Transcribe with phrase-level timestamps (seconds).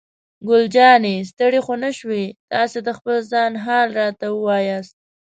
[0.47, 4.95] ګل جانې: ستړی خو نه شوې؟ تاسې د خپل ځان حال راته ووایاست.